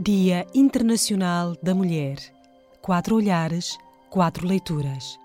Dia 0.00 0.46
Internacional 0.54 1.56
da 1.60 1.74
Mulher. 1.74 2.18
Quatro 2.80 3.16
olhares, 3.16 3.76
quatro 4.08 4.46
leituras. 4.46 5.18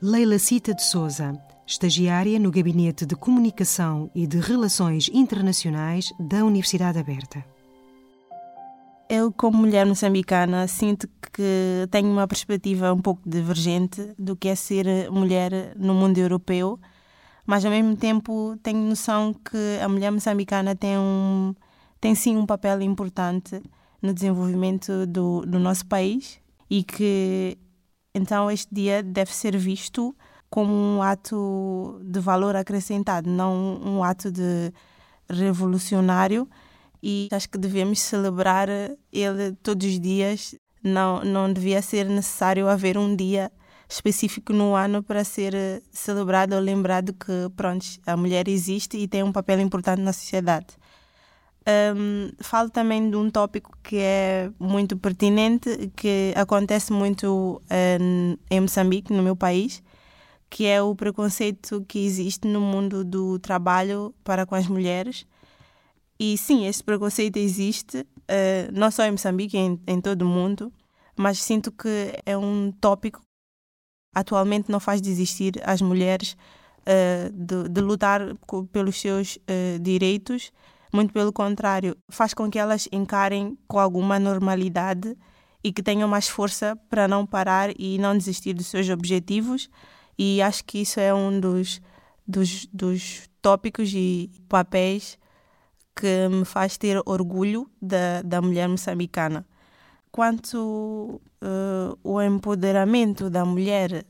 Leila 0.00 0.38
Cita 0.38 0.72
de 0.72 0.84
Souza, 0.84 1.36
estagiária 1.66 2.38
no 2.38 2.52
Gabinete 2.52 3.04
de 3.04 3.16
Comunicação 3.16 4.08
e 4.14 4.24
de 4.24 4.38
Relações 4.38 5.10
Internacionais 5.12 6.12
da 6.16 6.44
Universidade 6.44 6.96
Aberta. 6.96 7.44
Eu, 9.10 9.32
como 9.32 9.58
mulher 9.58 9.84
moçambicana, 9.84 10.68
sinto 10.68 11.08
que 11.32 11.88
tenho 11.90 12.08
uma 12.08 12.28
perspectiva 12.28 12.94
um 12.94 13.00
pouco 13.00 13.28
divergente 13.28 14.12
do 14.16 14.36
que 14.36 14.46
é 14.46 14.54
ser 14.54 15.10
mulher 15.10 15.74
no 15.76 15.92
mundo 15.92 16.18
europeu, 16.18 16.78
mas 17.44 17.64
ao 17.64 17.72
mesmo 17.72 17.96
tempo 17.96 18.56
tenho 18.62 18.78
noção 18.78 19.34
que 19.34 19.82
a 19.82 19.88
mulher 19.88 20.12
moçambicana 20.12 20.76
tem, 20.76 20.96
um, 20.96 21.52
tem 22.00 22.14
sim 22.14 22.36
um 22.36 22.46
papel 22.46 22.80
importante 22.80 23.60
no 24.00 24.12
desenvolvimento 24.12 25.06
do, 25.06 25.42
do 25.42 25.58
nosso 25.58 25.86
país 25.86 26.40
e 26.70 26.82
que 26.82 27.58
então 28.14 28.50
este 28.50 28.74
dia 28.74 29.02
deve 29.02 29.34
ser 29.34 29.56
visto 29.56 30.14
como 30.50 30.72
um 30.72 31.02
ato 31.02 32.00
de 32.02 32.20
valor 32.20 32.56
acrescentado, 32.56 33.28
não 33.28 33.80
um 33.84 34.02
ato 34.02 34.30
de 34.30 34.72
revolucionário 35.28 36.48
e 37.02 37.28
acho 37.30 37.48
que 37.48 37.58
devemos 37.58 38.00
celebrar 38.00 38.68
ele 39.12 39.52
todos 39.62 39.86
os 39.86 40.00
dias. 40.00 40.54
Não, 40.82 41.22
não 41.24 41.52
devia 41.52 41.82
ser 41.82 42.06
necessário 42.06 42.68
haver 42.68 42.96
um 42.96 43.14
dia 43.14 43.50
específico 43.88 44.52
no 44.52 44.74
ano 44.74 45.02
para 45.02 45.24
ser 45.24 45.82
celebrado 45.90 46.54
ou 46.54 46.60
lembrado 46.60 47.12
que 47.12 47.50
pronto, 47.56 47.84
a 48.06 48.16
mulher 48.16 48.48
existe 48.48 48.96
e 48.96 49.08
tem 49.08 49.22
um 49.22 49.32
papel 49.32 49.60
importante 49.60 50.00
na 50.00 50.12
sociedade. 50.12 50.66
Um, 51.66 52.30
falo 52.40 52.70
também 52.70 53.10
de 53.10 53.16
um 53.16 53.30
tópico 53.30 53.76
que 53.82 53.96
é 53.98 54.50
muito 54.58 54.96
pertinente, 54.96 55.90
que 55.94 56.32
acontece 56.34 56.92
muito 56.92 57.60
um, 58.00 58.36
em 58.50 58.60
Moçambique, 58.60 59.12
no 59.12 59.22
meu 59.22 59.36
país, 59.36 59.82
que 60.48 60.66
é 60.66 60.80
o 60.80 60.94
preconceito 60.94 61.84
que 61.86 61.98
existe 61.98 62.48
no 62.48 62.60
mundo 62.60 63.04
do 63.04 63.38
trabalho 63.38 64.14
para 64.24 64.46
com 64.46 64.54
as 64.54 64.66
mulheres. 64.66 65.26
E 66.18 66.36
sim, 66.38 66.66
esse 66.66 66.82
preconceito 66.82 67.36
existe, 67.36 67.98
uh, 68.00 68.72
não 68.72 68.90
só 68.90 69.04
em 69.04 69.12
Moçambique, 69.12 69.56
em, 69.56 69.78
em 69.86 70.00
todo 70.00 70.22
o 70.22 70.26
mundo, 70.26 70.72
mas 71.16 71.38
sinto 71.42 71.70
que 71.70 72.12
é 72.24 72.36
um 72.36 72.72
tópico 72.72 73.20
que 73.20 73.26
atualmente 74.14 74.70
não 74.70 74.80
faz 74.80 75.00
desistir 75.00 75.60
as 75.64 75.82
mulheres 75.82 76.36
uh, 76.82 77.30
de, 77.32 77.68
de, 77.68 77.80
lutar 77.80 78.20
pelos 78.72 78.98
seus 78.98 79.36
uh, 79.36 79.78
direitos 79.80 80.50
muito 80.92 81.12
pelo 81.12 81.32
contrário, 81.32 81.96
faz 82.08 82.34
com 82.34 82.50
que 82.50 82.58
elas 82.58 82.88
encarem 82.90 83.58
com 83.66 83.78
alguma 83.78 84.18
normalidade 84.18 85.16
e 85.62 85.72
que 85.72 85.82
tenham 85.82 86.08
mais 86.08 86.28
força 86.28 86.76
para 86.88 87.08
não 87.08 87.26
parar 87.26 87.70
e 87.78 87.98
não 87.98 88.16
desistir 88.16 88.54
dos 88.54 88.66
seus 88.66 88.88
objetivos. 88.88 89.68
E 90.18 90.40
acho 90.42 90.64
que 90.64 90.78
isso 90.78 90.98
é 90.98 91.12
um 91.12 91.38
dos, 91.38 91.80
dos, 92.26 92.66
dos 92.72 93.28
tópicos 93.40 93.92
e 93.94 94.30
papéis 94.48 95.18
que 95.94 96.28
me 96.28 96.44
faz 96.44 96.78
ter 96.78 97.00
orgulho 97.04 97.68
da, 97.82 98.22
da 98.22 98.40
mulher 98.40 98.68
moçambicana. 98.68 99.44
Quanto 100.10 101.20
uh, 101.42 101.98
o 102.02 102.22
empoderamento 102.22 103.28
da 103.28 103.44
mulher, 103.44 104.06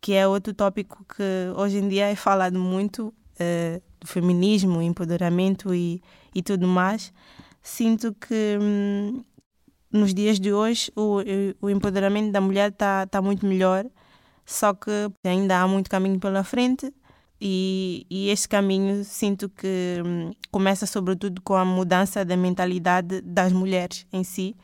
que 0.00 0.14
é 0.14 0.26
outro 0.26 0.54
tópico 0.54 1.04
que 1.04 1.22
hoje 1.56 1.78
em 1.78 1.88
dia 1.88 2.06
é 2.06 2.16
falado 2.16 2.58
muito, 2.58 3.14
uh, 3.42 3.82
do 4.00 4.06
feminismo, 4.06 4.80
empoderamento 4.80 5.74
e, 5.74 6.02
e 6.34 6.42
tudo 6.42 6.66
mais, 6.66 7.12
sinto 7.62 8.14
que 8.14 8.58
hum, 8.60 9.22
nos 9.90 10.14
dias 10.14 10.40
de 10.40 10.52
hoje 10.52 10.90
o, 10.96 11.18
o 11.60 11.70
empoderamento 11.70 12.32
da 12.32 12.40
mulher 12.40 12.70
está 12.70 13.06
tá 13.06 13.20
muito 13.20 13.46
melhor, 13.46 13.84
só 14.44 14.72
que 14.74 14.90
ainda 15.24 15.60
há 15.60 15.68
muito 15.68 15.90
caminho 15.90 16.18
pela 16.18 16.42
frente. 16.42 16.92
E, 17.44 18.06
e 18.08 18.28
este 18.28 18.48
caminho 18.48 19.04
sinto 19.04 19.48
que 19.48 20.00
hum, 20.06 20.30
começa 20.50 20.86
sobretudo 20.86 21.42
com 21.42 21.54
a 21.54 21.64
mudança 21.64 22.24
da 22.24 22.36
mentalidade 22.36 23.20
das 23.20 23.52
mulheres 23.52 24.06
em 24.12 24.22
si, 24.22 24.54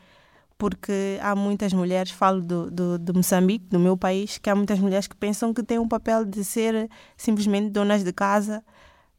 porque 0.59 1.17
há 1.21 1.33
muitas 1.35 1.71
mulheres, 1.71 2.11
falo 2.11 2.41
do, 2.41 2.69
do, 2.69 2.99
do, 2.99 3.13
Moçambique, 3.15 3.65
do 3.67 3.79
meu 3.79 3.97
país, 3.97 4.37
que 4.37 4.49
há 4.49 4.55
muitas 4.55 4.77
mulheres 4.77 5.07
que 5.07 5.15
pensam 5.15 5.53
que 5.53 5.63
têm 5.63 5.79
um 5.79 5.87
papel 5.87 6.25
de 6.25 6.43
ser 6.43 6.89
simplesmente 7.15 7.69
donas 7.69 8.03
de 8.03 8.11
casa, 8.11 8.61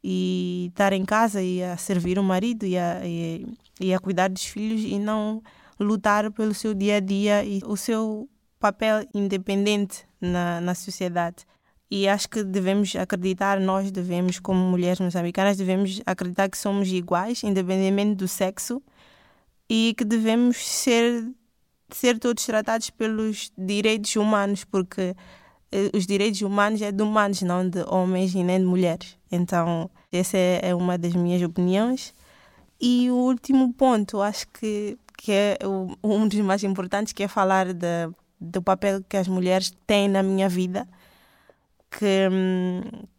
e 0.03 0.67
estar 0.69 0.93
em 0.93 1.03
casa 1.03 1.41
e 1.41 1.63
a 1.63 1.77
servir 1.77 2.17
o 2.17 2.23
marido 2.23 2.65
e 2.65 2.77
a, 2.77 3.01
e, 3.05 3.45
e 3.79 3.93
a 3.93 3.99
cuidar 3.99 4.29
dos 4.29 4.45
filhos 4.45 4.81
e 4.81 4.97
não 4.97 5.43
lutar 5.79 6.31
pelo 6.31 6.53
seu 6.53 6.73
dia 6.73 6.97
a 6.97 6.99
dia 6.99 7.43
e 7.43 7.61
o 7.65 7.75
seu 7.75 8.29
papel 8.59 9.05
independente 9.13 10.05
na, 10.19 10.61
na 10.61 10.75
sociedade. 10.75 11.45
E 11.89 12.07
acho 12.07 12.29
que 12.29 12.43
devemos 12.43 12.95
acreditar, 12.95 13.59
nós 13.59 13.91
devemos, 13.91 14.39
como 14.39 14.59
mulheres 14.59 14.99
moçambicanas, 14.99 15.57
devemos 15.57 16.01
acreditar 16.05 16.49
que 16.49 16.57
somos 16.57 16.87
iguais, 16.87 17.43
independentemente 17.43 18.15
do 18.15 18.27
sexo, 18.27 18.81
e 19.73 19.93
que 19.93 20.03
devemos 20.03 20.57
ser, 20.57 21.31
ser 21.89 22.19
todos 22.19 22.45
tratados 22.45 22.89
pelos 22.89 23.53
direitos 23.57 24.13
humanos, 24.17 24.65
porque 24.65 25.15
eh, 25.71 25.89
os 25.93 26.05
direitos 26.05 26.41
humanos 26.41 26.81
é 26.81 26.91
de 26.91 27.01
humanos, 27.01 27.41
não 27.41 27.69
de 27.69 27.81
homens 27.87 28.35
e 28.35 28.43
nem 28.43 28.59
de 28.59 28.65
mulheres. 28.65 29.17
Então, 29.31 29.89
essa 30.11 30.35
é, 30.35 30.59
é 30.61 30.75
uma 30.75 30.97
das 30.97 31.13
minhas 31.13 31.41
opiniões. 31.41 32.13
E 32.81 33.09
o 33.09 33.15
último 33.15 33.71
ponto, 33.73 34.21
acho 34.21 34.45
que, 34.49 34.97
que 35.17 35.31
é 35.31 35.57
um 36.03 36.27
dos 36.27 36.39
mais 36.41 36.65
importantes, 36.65 37.13
que 37.13 37.23
é 37.23 37.29
falar 37.29 37.71
de, 37.73 38.09
do 38.41 38.61
papel 38.61 39.01
que 39.07 39.15
as 39.15 39.29
mulheres 39.29 39.71
têm 39.87 40.09
na 40.09 40.21
minha 40.21 40.49
vida, 40.49 40.85
que, 41.89 42.27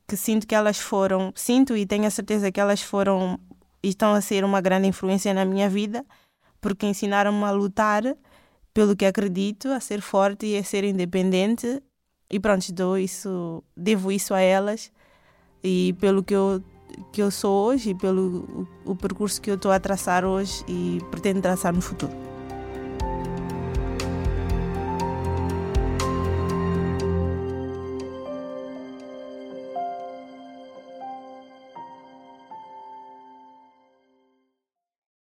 que 0.06 0.18
sinto 0.18 0.46
que 0.46 0.54
elas 0.54 0.78
foram, 0.78 1.32
sinto 1.34 1.74
e 1.74 1.86
tenho 1.86 2.04
a 2.04 2.10
certeza 2.10 2.52
que 2.52 2.60
elas 2.60 2.82
foram 2.82 3.41
e 3.82 3.88
estão 3.88 4.12
a 4.12 4.20
ser 4.20 4.44
uma 4.44 4.60
grande 4.60 4.86
influência 4.86 5.32
na 5.32 5.46
minha 5.46 5.70
vida, 5.70 6.04
porque 6.62 6.86
ensinaram-me 6.86 7.44
a 7.44 7.50
lutar 7.50 8.02
pelo 8.72 8.96
que 8.96 9.04
acredito, 9.04 9.68
a 9.68 9.80
ser 9.80 10.00
forte 10.00 10.46
e 10.46 10.56
a 10.56 10.64
ser 10.64 10.84
independente 10.84 11.82
e 12.30 12.40
pronto, 12.40 12.72
dou 12.72 12.96
isso, 12.96 13.62
devo 13.76 14.10
isso 14.10 14.32
a 14.32 14.40
elas 14.40 14.90
e 15.62 15.94
pelo 16.00 16.22
que 16.22 16.34
eu, 16.34 16.64
que 17.12 17.20
eu 17.22 17.30
sou 17.30 17.66
hoje 17.66 17.90
e 17.90 17.94
pelo 17.94 18.66
o, 18.86 18.92
o 18.92 18.96
percurso 18.96 19.38
que 19.42 19.50
eu 19.50 19.56
estou 19.56 19.70
a 19.70 19.78
traçar 19.78 20.24
hoje 20.24 20.64
e 20.66 20.98
pretendo 21.10 21.42
traçar 21.42 21.74
no 21.74 21.82
futuro. 21.82 22.31